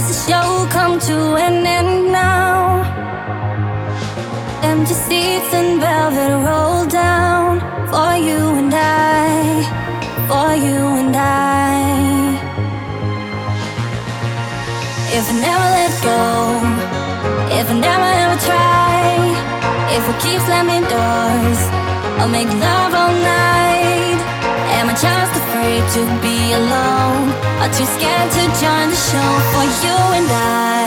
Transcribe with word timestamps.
Does 0.00 0.24
the 0.24 0.32
show 0.32 0.66
come 0.70 0.98
to 0.98 1.16
an 1.36 1.66
end 1.66 2.10
now? 2.10 2.80
Empty 4.62 4.94
seats 4.94 5.52
and 5.52 5.78
velvet 5.78 6.32
roll 6.48 6.86
down 6.86 7.60
for 7.92 8.16
you 8.16 8.40
and 8.60 8.72
I, 8.72 9.60
for 10.26 10.50
you 10.66 10.80
and 11.00 11.14
I. 11.14 12.32
If 15.12 15.24
I 15.28 15.34
never 15.46 15.68
let 15.76 15.92
go, 16.10 16.22
if 17.60 17.66
I 17.68 17.74
never 17.88 18.10
ever 18.24 18.38
try, 18.48 19.04
if 19.96 20.02
we 20.08 20.14
keep 20.24 20.40
slamming 20.48 20.86
doors, 20.96 21.60
I'll 22.18 22.32
make 22.38 22.48
love 22.48 22.92
all 23.00 23.12
night. 23.36 24.18
Am 24.80 24.88
I 24.88 24.94
just 24.96 25.32
afraid 25.42 25.84
to 25.96 26.00
be 26.24 26.38
alone, 26.56 27.26
or 27.60 27.68
too 27.76 27.84
scared 27.84 28.30
to 28.36 28.42
join 28.64 28.79
show 29.10 29.32
for 29.52 29.66
you 29.82 29.96
and 30.18 30.30
I? 30.30 30.86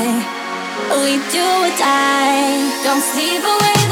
We 1.03 1.19
do 1.35 1.43
or 1.65 1.73
die, 1.75 2.55
don't 2.85 3.03
sleep 3.11 3.43
away 3.43 3.82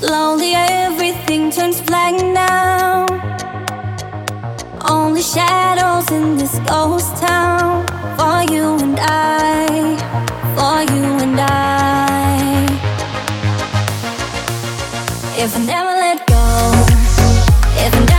Slowly 0.00 0.52
everything 0.54 1.50
turns 1.50 1.80
black 1.80 2.14
now. 2.22 3.06
Only 4.88 5.22
shadows 5.22 6.10
in 6.10 6.36
this 6.36 6.58
ghost 6.68 7.16
town. 7.16 7.86
For 8.18 8.42
you 8.52 8.76
and 8.84 8.98
I, 9.00 9.96
for 10.54 10.76
you 10.94 11.04
and 11.24 11.40
I. 11.40 12.66
If 15.38 15.56
I 15.56 15.60
never 15.64 15.94
let 16.04 16.26
go, 16.26 16.44
if 17.84 17.94
I 17.94 18.04
never 18.04 18.15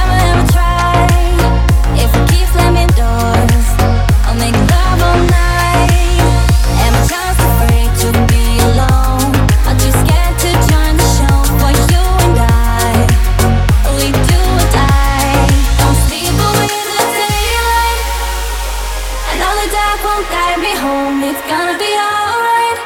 won't 20.03 20.27
guide 20.29 20.59
me 20.59 20.73
home. 20.75 21.23
It's 21.23 21.43
gonna 21.49 21.77
be 21.77 21.91
alright. 22.09 22.77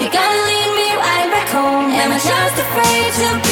You're 0.00 0.14
gonna 0.14 0.48
lead 0.48 0.70
me 0.78 0.88
right 0.96 1.28
back 1.34 1.48
home. 1.48 1.90
I 1.92 2.18
just 2.18 2.56
afraid 2.64 3.08
to 3.20 3.28
be 3.48 3.51